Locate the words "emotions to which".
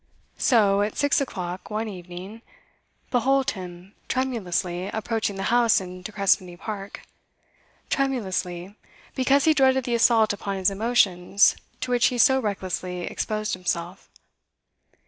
10.71-12.07